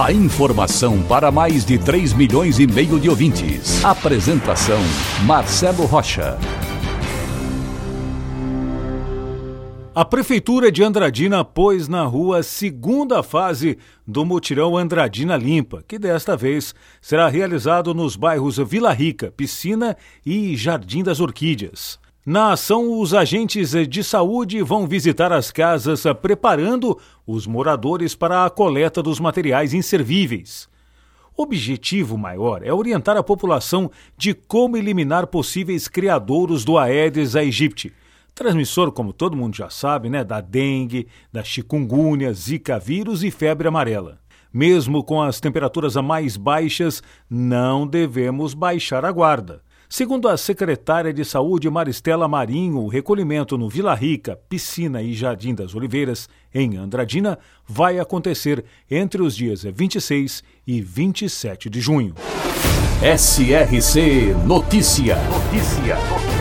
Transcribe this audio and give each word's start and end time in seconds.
A 0.00 0.10
informação 0.10 1.02
para 1.02 1.30
mais 1.30 1.66
de 1.66 1.78
3 1.78 2.14
milhões 2.14 2.58
e 2.58 2.66
meio 2.66 2.98
de 2.98 3.10
ouvintes. 3.10 3.84
Apresentação 3.84 4.80
Marcelo 5.26 5.84
Rocha. 5.84 6.38
A 9.94 10.04
Prefeitura 10.04 10.72
de 10.72 10.82
Andradina 10.82 11.44
pôs 11.44 11.88
na 11.88 12.04
rua 12.04 12.38
a 12.38 12.42
segunda 12.42 13.22
fase 13.22 13.76
do 14.06 14.24
mutirão 14.24 14.78
Andradina 14.78 15.36
Limpa, 15.36 15.84
que 15.86 15.98
desta 15.98 16.34
vez 16.34 16.74
será 17.00 17.28
realizado 17.28 17.92
nos 17.92 18.16
bairros 18.16 18.56
Vila 18.56 18.94
Rica, 18.94 19.30
Piscina 19.36 19.94
e 20.24 20.56
Jardim 20.56 21.02
das 21.02 21.20
Orquídeas. 21.20 22.00
Na 22.24 22.52
ação, 22.52 23.00
os 23.00 23.12
agentes 23.12 23.72
de 23.88 24.04
saúde 24.04 24.62
vão 24.62 24.86
visitar 24.86 25.32
as 25.32 25.50
casas 25.50 26.04
preparando 26.20 26.96
os 27.26 27.48
moradores 27.48 28.14
para 28.14 28.44
a 28.44 28.50
coleta 28.50 29.02
dos 29.02 29.18
materiais 29.18 29.74
inservíveis. 29.74 30.68
O 31.36 31.42
objetivo 31.42 32.16
maior 32.16 32.62
é 32.62 32.72
orientar 32.72 33.16
a 33.16 33.22
população 33.24 33.90
de 34.16 34.34
como 34.34 34.76
eliminar 34.76 35.26
possíveis 35.26 35.88
criadouros 35.88 36.64
do 36.64 36.78
Aedes 36.78 37.34
aegypti, 37.34 37.92
Transmissor, 38.34 38.92
como 38.92 39.12
todo 39.12 39.36
mundo 39.36 39.56
já 39.56 39.68
sabe, 39.68 40.08
né, 40.08 40.24
da 40.24 40.40
dengue, 40.40 41.06
da 41.30 41.44
chikungunya, 41.44 42.32
zika 42.32 42.78
vírus 42.78 43.22
e 43.22 43.30
febre 43.30 43.68
amarela. 43.68 44.18
Mesmo 44.52 45.04
com 45.04 45.20
as 45.20 45.40
temperaturas 45.40 45.96
mais 45.96 46.36
baixas, 46.36 47.02
não 47.28 47.86
devemos 47.86 48.54
baixar 48.54 49.04
a 49.04 49.12
guarda. 49.12 49.62
Segundo 49.92 50.26
a 50.26 50.38
secretária 50.38 51.12
de 51.12 51.22
Saúde 51.22 51.68
Maristela 51.68 52.26
Marinho, 52.26 52.78
o 52.78 52.88
recolhimento 52.88 53.58
no 53.58 53.68
Vila 53.68 53.94
Rica, 53.94 54.40
Piscina 54.48 55.02
e 55.02 55.12
Jardim 55.12 55.54
das 55.54 55.74
Oliveiras, 55.74 56.30
em 56.54 56.78
Andradina, 56.78 57.38
vai 57.68 57.98
acontecer 57.98 58.64
entre 58.90 59.20
os 59.20 59.36
dias 59.36 59.64
26 59.64 60.42
e 60.66 60.80
27 60.80 61.68
de 61.68 61.78
junho. 61.82 62.14
SRC 63.02 64.34
Notícia. 64.46 65.16
Notícia. 65.24 66.31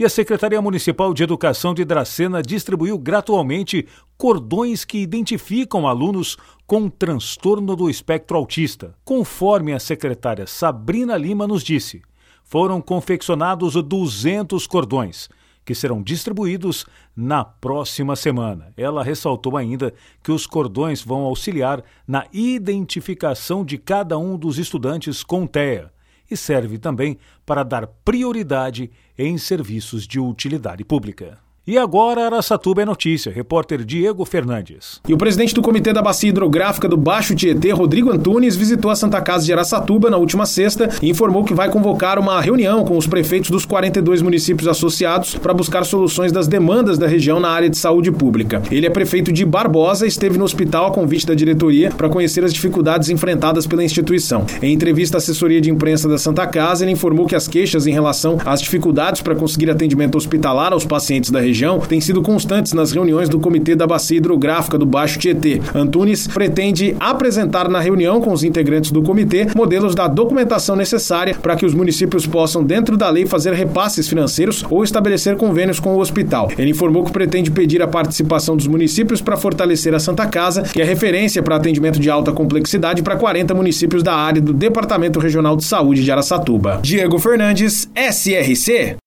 E 0.00 0.04
a 0.06 0.08
Secretaria 0.08 0.62
Municipal 0.62 1.12
de 1.12 1.22
Educação 1.22 1.74
de 1.74 1.84
Dracena 1.84 2.40
distribuiu 2.40 2.98
gratuitamente 2.98 3.86
cordões 4.16 4.82
que 4.82 4.96
identificam 4.96 5.86
alunos 5.86 6.38
com 6.66 6.88
transtorno 6.88 7.76
do 7.76 7.90
espectro 7.90 8.38
autista. 8.38 8.94
Conforme 9.04 9.74
a 9.74 9.78
secretária 9.78 10.46
Sabrina 10.46 11.18
Lima 11.18 11.46
nos 11.46 11.62
disse, 11.62 12.00
foram 12.42 12.80
confeccionados 12.80 13.74
200 13.74 14.66
cordões 14.66 15.28
que 15.66 15.74
serão 15.74 16.02
distribuídos 16.02 16.86
na 17.14 17.44
próxima 17.44 18.16
semana. 18.16 18.72
Ela 18.78 19.04
ressaltou 19.04 19.54
ainda 19.54 19.92
que 20.22 20.32
os 20.32 20.46
cordões 20.46 21.02
vão 21.02 21.24
auxiliar 21.24 21.84
na 22.08 22.24
identificação 22.32 23.62
de 23.62 23.76
cada 23.76 24.16
um 24.16 24.38
dos 24.38 24.56
estudantes 24.56 25.22
com 25.22 25.46
TEA 25.46 25.92
e 26.30 26.36
serve 26.36 26.78
também 26.78 27.18
para 27.44 27.62
dar 27.62 27.86
prioridade 27.86 28.90
em 29.18 29.36
serviços 29.36 30.06
de 30.06 30.20
utilidade 30.20 30.84
pública. 30.84 31.38
E 31.70 31.78
agora 31.78 32.24
Araçatuba 32.24 32.82
é 32.82 32.84
notícia. 32.84 33.30
Repórter 33.30 33.84
Diego 33.84 34.24
Fernandes. 34.24 35.00
E 35.08 35.14
o 35.14 35.16
presidente 35.16 35.54
do 35.54 35.62
Comitê 35.62 35.92
da 35.92 36.02
Bacia 36.02 36.28
Hidrográfica 36.28 36.88
do 36.88 36.96
Baixo 36.96 37.32
Tietê, 37.32 37.70
Rodrigo 37.70 38.10
Antunes, 38.10 38.56
visitou 38.56 38.90
a 38.90 38.96
Santa 38.96 39.20
Casa 39.20 39.44
de 39.44 39.52
Araçatuba 39.52 40.10
na 40.10 40.16
última 40.16 40.46
sexta 40.46 40.88
e 41.00 41.08
informou 41.08 41.44
que 41.44 41.54
vai 41.54 41.70
convocar 41.70 42.18
uma 42.18 42.40
reunião 42.40 42.84
com 42.84 42.96
os 42.96 43.06
prefeitos 43.06 43.50
dos 43.50 43.64
42 43.64 44.20
municípios 44.20 44.66
associados 44.66 45.36
para 45.36 45.54
buscar 45.54 45.84
soluções 45.84 46.32
das 46.32 46.48
demandas 46.48 46.98
da 46.98 47.06
região 47.06 47.38
na 47.38 47.50
área 47.50 47.70
de 47.70 47.78
saúde 47.78 48.10
pública. 48.10 48.60
Ele 48.68 48.86
é 48.88 48.90
prefeito 48.90 49.32
de 49.32 49.44
Barbosa 49.44 50.06
e 50.06 50.08
esteve 50.08 50.36
no 50.36 50.44
hospital 50.44 50.86
a 50.86 50.90
convite 50.90 51.24
da 51.24 51.36
diretoria 51.36 51.92
para 51.92 52.08
conhecer 52.08 52.42
as 52.42 52.52
dificuldades 52.52 53.10
enfrentadas 53.10 53.64
pela 53.64 53.84
instituição. 53.84 54.44
Em 54.60 54.74
entrevista 54.74 55.18
à 55.18 55.18
assessoria 55.18 55.60
de 55.60 55.70
imprensa 55.70 56.08
da 56.08 56.18
Santa 56.18 56.48
Casa, 56.48 56.84
ele 56.84 56.90
informou 56.90 57.26
que 57.26 57.36
as 57.36 57.46
queixas 57.46 57.86
em 57.86 57.92
relação 57.92 58.38
às 58.44 58.60
dificuldades 58.60 59.22
para 59.22 59.36
conseguir 59.36 59.70
atendimento 59.70 60.18
hospitalar 60.18 60.72
aos 60.72 60.84
pacientes 60.84 61.30
da 61.30 61.38
região 61.38 61.59
região 61.60 61.78
têm 61.78 62.00
sido 62.00 62.22
constantes 62.22 62.72
nas 62.72 62.90
reuniões 62.90 63.28
do 63.28 63.38
Comitê 63.38 63.76
da 63.76 63.86
Bacia 63.86 64.16
Hidrográfica 64.16 64.78
do 64.78 64.86
Baixo 64.86 65.18
Tietê. 65.18 65.60
Antunes 65.74 66.26
pretende 66.26 66.96
apresentar 66.98 67.68
na 67.68 67.80
reunião 67.80 68.20
com 68.20 68.32
os 68.32 68.42
integrantes 68.42 68.90
do 68.90 69.02
comitê 69.02 69.48
modelos 69.54 69.94
da 69.94 70.08
documentação 70.08 70.74
necessária 70.74 71.34
para 71.34 71.56
que 71.56 71.66
os 71.66 71.74
municípios 71.74 72.26
possam, 72.26 72.64
dentro 72.64 72.96
da 72.96 73.10
lei, 73.10 73.26
fazer 73.26 73.52
repasses 73.52 74.08
financeiros 74.08 74.64
ou 74.70 74.82
estabelecer 74.82 75.36
convênios 75.36 75.78
com 75.78 75.94
o 75.94 76.00
hospital. 76.00 76.50
Ele 76.56 76.70
informou 76.70 77.04
que 77.04 77.12
pretende 77.12 77.50
pedir 77.50 77.82
a 77.82 77.88
participação 77.88 78.56
dos 78.56 78.66
municípios 78.66 79.20
para 79.20 79.36
fortalecer 79.36 79.94
a 79.94 79.98
Santa 79.98 80.26
Casa, 80.26 80.62
que 80.62 80.80
é 80.80 80.84
referência 80.84 81.42
para 81.42 81.56
atendimento 81.56 82.00
de 82.00 82.08
alta 82.08 82.32
complexidade 82.32 83.02
para 83.02 83.16
40 83.16 83.52
municípios 83.54 84.02
da 84.02 84.14
área 84.14 84.40
do 84.40 84.54
Departamento 84.54 85.18
Regional 85.18 85.56
de 85.56 85.64
Saúde 85.64 86.02
de 86.02 86.10
Araçatuba. 86.10 86.80
Diego 86.82 87.18
Fernandes, 87.18 87.90
SRC. 87.94 88.99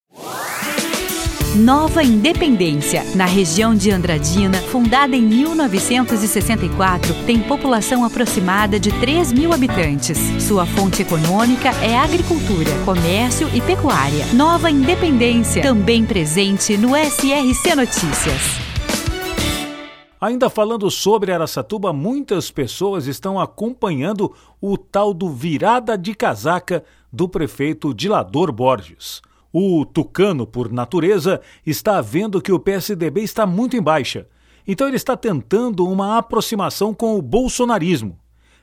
Nova 1.56 2.02
Independência, 2.02 3.04
na 3.16 3.26
região 3.26 3.76
de 3.76 3.92
Andradina, 3.92 4.58
fundada 4.58 5.16
em 5.16 5.22
1964, 5.22 7.14
tem 7.28 7.44
população 7.44 8.04
aproximada 8.04 8.80
de 8.80 8.92
3 9.00 9.32
mil 9.32 9.54
habitantes. 9.54 10.18
Sua 10.42 10.66
fonte 10.66 11.04
econômica 11.04 11.70
é 11.84 11.96
agricultura, 11.96 12.72
comércio 12.84 13.48
e 13.54 13.62
pecuária. 13.62 14.26
Nova 14.34 14.72
Independência, 14.72 15.62
também 15.62 16.04
presente 16.04 16.76
no 16.76 16.98
SRC 16.98 17.76
Notícias. 17.76 18.42
Ainda 20.20 20.50
falando 20.50 20.90
sobre 20.90 21.32
Araçatuba, 21.32 21.94
muitas 21.94 22.50
pessoas 22.50 23.06
estão 23.06 23.40
acompanhando 23.40 24.34
o 24.60 24.76
tal 24.76 25.14
do 25.14 25.30
virada 25.30 25.96
de 25.96 26.16
casaca 26.16 26.84
do 27.12 27.30
prefeito 27.30 27.94
Dilador 27.94 28.52
Borges. 28.52 29.22
O 29.54 29.86
tucano, 29.86 30.48
por 30.48 30.72
natureza, 30.72 31.40
está 31.64 32.02
vendo 32.02 32.42
que 32.42 32.52
o 32.52 32.60
PSDB 32.60 33.22
está 33.22 33.46
muito 33.46 33.78
em 33.78 33.82
baixa. 33.82 34.28
Então 34.68 34.88
ele 34.88 34.96
está 34.96 35.16
tentando 35.16 35.86
uma 35.86 36.18
aproximação 36.18 36.92
com 36.92 37.16
o 37.16 37.22
bolsonarismo. 37.22 38.18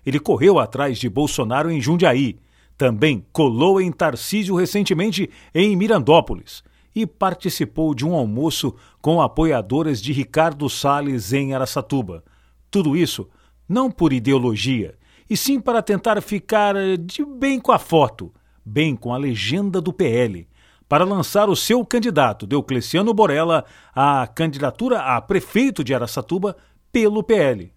Ele 0.05 0.19
correu 0.19 0.59
atrás 0.59 0.99
de 0.99 1.09
Bolsonaro 1.09 1.71
em 1.71 1.81
Jundiaí. 1.81 2.41
Também 2.77 3.25
colou 3.33 3.81
em 3.81 3.93
Tarcísio 3.93 4.57
recentemente 4.57 5.31
em 5.55 5.77
Mirandópolis 5.77 6.65
e 6.93 7.07
participou 7.07 7.95
de 7.95 8.05
um 8.05 8.17
almoço 8.17 8.75
com 9.01 9.23
apoiadoras 9.23 10.03
de 10.03 10.13
Ricardo 10.13 10.69
Salles 10.69 11.33
em 11.33 11.55
Araçatuba. 11.55 12.25
Tudo 12.69 12.97
isso 12.97 13.29
não 13.69 13.89
por 13.89 14.13
ideologia, 14.13 14.97
e 15.29 15.37
sim 15.37 15.61
para 15.61 15.81
tentar 15.81 16.21
ficar 16.21 16.75
de 16.99 17.25
bem 17.25 17.61
com 17.61 17.71
a 17.71 17.79
foto, 17.79 18.35
bem 18.65 18.97
com 18.97 19.15
a 19.15 19.17
legenda 19.17 19.81
do 19.81 19.93
PL, 19.93 20.49
para 20.91 21.05
lançar 21.05 21.49
o 21.49 21.55
seu 21.55 21.87
candidato, 21.87 22.49
Deocleciano 22.49 23.15
Borella, 23.15 23.65
à 23.95 24.27
candidatura 24.27 24.99
a 24.99 25.21
prefeito 25.21 25.85
de 25.85 25.95
Araçatuba 25.95 26.57
pelo 26.91 27.23
PL 27.23 27.73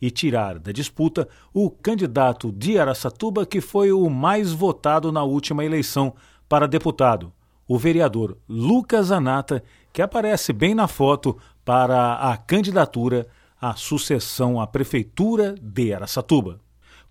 e 0.00 0.10
tirar 0.10 0.58
da 0.58 0.72
disputa 0.72 1.28
o 1.52 1.68
candidato 1.68 2.50
de 2.50 2.78
Araçatuba 2.78 3.44
que 3.44 3.60
foi 3.60 3.92
o 3.92 4.08
mais 4.08 4.52
votado 4.52 5.12
na 5.12 5.22
última 5.22 5.66
eleição 5.66 6.14
para 6.48 6.66
deputado, 6.66 7.30
o 7.68 7.76
vereador 7.76 8.38
Lucas 8.48 9.12
Anata, 9.12 9.62
que 9.92 10.00
aparece 10.00 10.50
bem 10.50 10.74
na 10.74 10.88
foto 10.88 11.36
para 11.62 12.14
a 12.14 12.38
candidatura 12.38 13.26
à 13.60 13.74
sucessão 13.74 14.58
à 14.58 14.66
prefeitura 14.66 15.54
de 15.60 15.92
Araçatuba. 15.92 16.65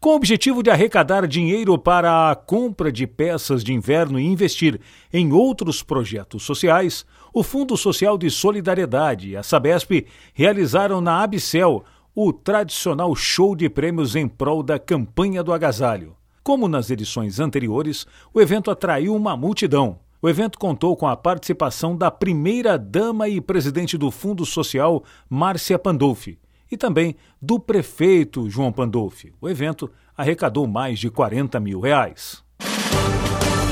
Com 0.05 0.11
o 0.11 0.15
objetivo 0.17 0.61
de 0.61 0.69
arrecadar 0.69 1.25
dinheiro 1.25 1.75
para 1.79 2.29
a 2.29 2.35
compra 2.35 2.91
de 2.91 3.07
peças 3.07 3.63
de 3.63 3.73
inverno 3.73 4.19
e 4.19 4.23
investir 4.23 4.79
em 5.11 5.33
outros 5.33 5.81
projetos 5.81 6.43
sociais, 6.43 7.03
o 7.33 7.41
Fundo 7.41 7.75
Social 7.75 8.15
de 8.15 8.29
Solidariedade 8.29 9.29
e 9.29 9.35
a 9.35 9.41
Sabesp 9.41 10.05
realizaram 10.31 11.01
na 11.01 11.23
Abicel 11.23 11.83
o 12.13 12.31
tradicional 12.31 13.15
show 13.15 13.55
de 13.55 13.67
prêmios 13.67 14.15
em 14.15 14.27
prol 14.27 14.61
da 14.61 14.77
campanha 14.77 15.41
do 15.41 15.51
agasalho. 15.51 16.15
Como 16.43 16.67
nas 16.67 16.91
edições 16.91 17.39
anteriores, 17.39 18.05
o 18.31 18.39
evento 18.39 18.69
atraiu 18.69 19.15
uma 19.15 19.35
multidão. 19.35 19.97
O 20.21 20.29
evento 20.29 20.59
contou 20.59 20.95
com 20.95 21.07
a 21.07 21.17
participação 21.17 21.97
da 21.97 22.11
primeira 22.11 22.77
dama 22.77 23.27
e 23.27 23.41
presidente 23.41 23.97
do 23.97 24.11
Fundo 24.11 24.45
Social, 24.45 25.03
Márcia 25.27 25.79
Pandolfi, 25.79 26.37
e 26.75 26.77
também 26.77 27.15
do 27.41 27.57
prefeito 27.57 28.49
João 28.49 28.71
Pandolfi. 28.71 29.33
O 29.41 29.49
evento 29.49 29.89
arrecadou 30.15 30.67
mais 30.67 30.99
de 30.99 31.09
40 31.09 31.59
mil 31.59 31.79
reais. 31.79 32.43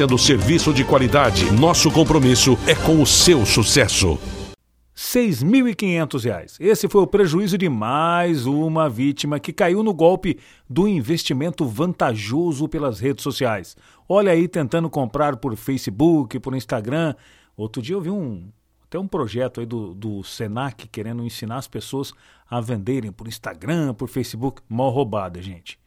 oferecendo 0.00 0.18
serviço 0.18 0.72
de 0.72 0.84
qualidade. 0.84 1.50
Nosso 1.52 1.90
compromisso 1.90 2.56
é 2.66 2.74
com 2.74 3.02
o 3.02 3.06
seu 3.06 3.44
sucesso. 3.44 4.14
R$ 4.14 4.56
6.500. 4.94 6.56
Esse 6.58 6.88
foi 6.88 7.02
o 7.02 7.06
prejuízo 7.06 7.58
de 7.58 7.68
mais 7.68 8.46
uma 8.46 8.88
vítima 8.88 9.38
que 9.38 9.52
caiu 9.52 9.82
no 9.82 9.92
golpe 9.92 10.38
do 10.68 10.88
investimento 10.88 11.66
vantajoso 11.66 12.68
pelas 12.68 12.98
redes 13.00 13.22
sociais. 13.22 13.76
Olha 14.08 14.32
aí, 14.32 14.48
tentando 14.48 14.88
comprar 14.88 15.36
por 15.36 15.54
Facebook, 15.56 16.38
por 16.38 16.54
Instagram. 16.54 17.14
Outro 17.56 17.82
dia 17.82 17.94
eu 17.94 18.00
vi 18.00 18.10
um, 18.10 18.48
até 18.84 18.98
um 18.98 19.06
projeto 19.08 19.60
aí 19.60 19.66
do, 19.66 19.94
do 19.94 20.22
Senac 20.22 20.88
querendo 20.88 21.24
ensinar 21.24 21.56
as 21.56 21.68
pessoas 21.68 22.12
a 22.48 22.60
venderem 22.60 23.12
por 23.12 23.28
Instagram, 23.28 23.92
por 23.94 24.08
Facebook. 24.08 24.62
Mó 24.68 24.88
roubada, 24.88 25.42
gente. 25.42 25.78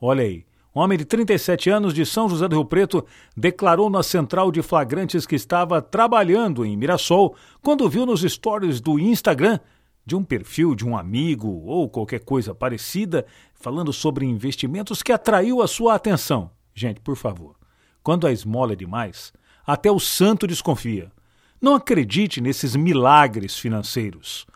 Olha 0.00 0.22
aí. 0.22 0.44
Um 0.74 0.80
homem 0.80 0.96
de 0.96 1.04
37 1.04 1.68
anos 1.68 1.92
de 1.92 2.06
São 2.06 2.30
José 2.30 2.48
do 2.48 2.56
Rio 2.56 2.64
Preto 2.64 3.04
declarou 3.36 3.90
na 3.90 4.02
central 4.02 4.50
de 4.50 4.62
flagrantes 4.62 5.26
que 5.26 5.34
estava 5.34 5.82
trabalhando 5.82 6.64
em 6.64 6.76
Mirassol 6.78 7.36
quando 7.60 7.88
viu 7.90 8.06
nos 8.06 8.22
stories 8.22 8.80
do 8.80 8.98
Instagram 8.98 9.60
de 10.04 10.16
um 10.16 10.24
perfil 10.24 10.74
de 10.74 10.86
um 10.86 10.96
amigo 10.96 11.48
ou 11.66 11.90
qualquer 11.90 12.20
coisa 12.20 12.54
parecida 12.54 13.26
falando 13.54 13.92
sobre 13.92 14.24
investimentos 14.24 15.02
que 15.02 15.12
atraiu 15.12 15.60
a 15.60 15.68
sua 15.68 15.94
atenção. 15.94 16.50
Gente, 16.74 17.00
por 17.00 17.16
favor, 17.16 17.54
quando 18.02 18.26
a 18.26 18.32
esmola 18.32 18.72
é 18.72 18.76
demais, 18.76 19.30
até 19.66 19.90
o 19.90 20.00
santo 20.00 20.46
desconfia. 20.46 21.12
Não 21.60 21.74
acredite 21.74 22.40
nesses 22.40 22.74
milagres 22.74 23.58
financeiros. 23.58 24.46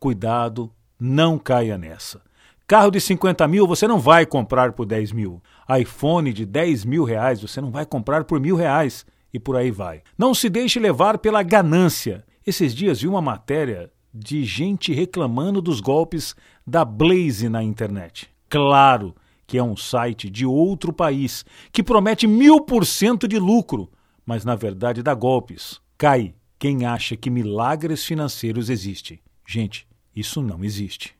Cuidado, 0.00 0.72
não 0.98 1.38
caia 1.38 1.76
nessa. 1.76 2.25
Carro 2.68 2.90
de 2.90 3.00
50 3.00 3.46
mil 3.46 3.64
você 3.64 3.86
não 3.86 4.00
vai 4.00 4.26
comprar 4.26 4.72
por 4.72 4.86
10 4.86 5.12
mil. 5.12 5.40
iPhone 5.80 6.32
de 6.32 6.44
10 6.44 6.84
mil 6.84 7.04
reais 7.04 7.40
você 7.40 7.60
não 7.60 7.70
vai 7.70 7.86
comprar 7.86 8.24
por 8.24 8.40
mil 8.40 8.56
reais. 8.56 9.06
E 9.32 9.38
por 9.38 9.54
aí 9.54 9.70
vai. 9.70 10.02
Não 10.18 10.34
se 10.34 10.48
deixe 10.48 10.80
levar 10.80 11.18
pela 11.18 11.44
ganância. 11.44 12.24
Esses 12.44 12.74
dias 12.74 13.00
vi 13.00 13.06
uma 13.06 13.22
matéria 13.22 13.92
de 14.12 14.44
gente 14.44 14.92
reclamando 14.92 15.62
dos 15.62 15.80
golpes 15.80 16.34
da 16.66 16.84
Blaze 16.84 17.48
na 17.48 17.62
internet. 17.62 18.28
Claro 18.48 19.14
que 19.46 19.58
é 19.58 19.62
um 19.62 19.76
site 19.76 20.28
de 20.28 20.44
outro 20.44 20.92
país 20.92 21.44
que 21.70 21.84
promete 21.84 22.26
mil 22.26 22.60
por 22.62 22.84
cento 22.84 23.28
de 23.28 23.38
lucro, 23.38 23.88
mas 24.24 24.44
na 24.44 24.56
verdade 24.56 25.04
dá 25.04 25.14
golpes. 25.14 25.80
Cai 25.96 26.34
quem 26.58 26.84
acha 26.84 27.16
que 27.16 27.30
milagres 27.30 28.04
financeiros 28.04 28.70
existem. 28.70 29.20
Gente, 29.46 29.86
isso 30.14 30.42
não 30.42 30.64
existe. 30.64 31.15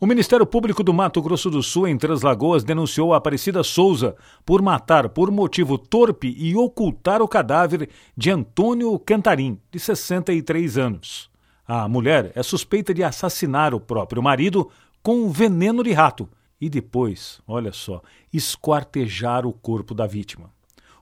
O 0.00 0.06
Ministério 0.06 0.46
Público 0.46 0.84
do 0.84 0.94
Mato 0.94 1.20
Grosso 1.20 1.50
do 1.50 1.60
Sul, 1.60 1.88
em 1.88 1.98
Três 1.98 2.22
Lagoas, 2.22 2.62
denunciou 2.62 3.12
a 3.12 3.16
Aparecida 3.16 3.64
Souza 3.64 4.14
por 4.46 4.62
matar 4.62 5.08
por 5.08 5.28
motivo 5.28 5.76
torpe 5.76 6.36
e 6.38 6.54
ocultar 6.54 7.20
o 7.20 7.26
cadáver 7.26 7.88
de 8.16 8.30
Antônio 8.30 8.96
Cantarim, 9.00 9.58
de 9.72 9.80
63 9.80 10.78
anos. 10.78 11.28
A 11.66 11.88
mulher 11.88 12.30
é 12.36 12.44
suspeita 12.44 12.94
de 12.94 13.02
assassinar 13.02 13.74
o 13.74 13.80
próprio 13.80 14.22
marido 14.22 14.70
com 15.02 15.28
veneno 15.30 15.82
de 15.82 15.90
rato 15.90 16.28
e 16.60 16.70
depois, 16.70 17.40
olha 17.44 17.72
só, 17.72 18.00
esquartejar 18.32 19.44
o 19.44 19.52
corpo 19.52 19.94
da 19.94 20.06
vítima. 20.06 20.48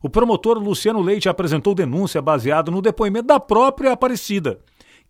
O 0.02 0.08
promotor 0.08 0.58
Luciano 0.58 1.02
Leite 1.02 1.28
apresentou 1.28 1.74
denúncia 1.74 2.22
baseada 2.22 2.70
no 2.70 2.80
depoimento 2.80 3.26
da 3.26 3.38
própria 3.38 3.92
Aparecida, 3.92 4.58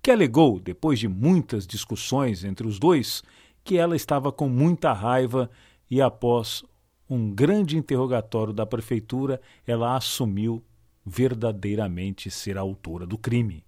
que 0.02 0.10
alegou, 0.10 0.58
depois 0.58 0.98
de 0.98 1.06
muitas 1.06 1.66
discussões 1.66 2.42
entre 2.42 2.66
os 2.66 2.80
dois, 2.80 3.22
que 3.66 3.76
ela 3.76 3.96
estava 3.96 4.30
com 4.30 4.48
muita 4.48 4.92
raiva 4.92 5.50
e, 5.90 6.00
após 6.00 6.64
um 7.10 7.34
grande 7.34 7.76
interrogatório 7.76 8.52
da 8.52 8.64
prefeitura, 8.64 9.40
ela 9.66 9.96
assumiu 9.96 10.64
verdadeiramente 11.04 12.30
ser 12.30 12.56
a 12.56 12.60
autora 12.60 13.04
do 13.04 13.18
crime 13.18 13.64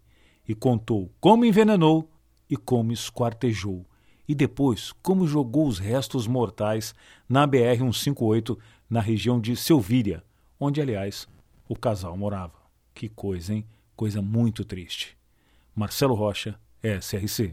e 0.48 0.54
contou 0.54 1.12
como 1.20 1.44
envenenou 1.44 2.08
e 2.48 2.56
como 2.56 2.92
esquartejou, 2.92 3.84
e 4.26 4.34
depois 4.34 4.92
como 5.02 5.26
jogou 5.26 5.66
os 5.66 5.78
restos 5.78 6.26
mortais 6.26 6.94
na 7.28 7.46
BR-158, 7.46 8.56
na 8.88 9.00
região 9.00 9.40
de 9.40 9.56
Selvíria, 9.56 10.24
onde, 10.58 10.80
aliás, 10.80 11.28
o 11.68 11.76
casal 11.76 12.16
morava. 12.16 12.58
Que 12.94 13.08
coisa, 13.08 13.52
hein? 13.52 13.66
Coisa 13.96 14.22
muito 14.22 14.64
triste. 14.64 15.16
Marcelo 15.74 16.14
Rocha, 16.14 16.58
SRC. 16.82 17.52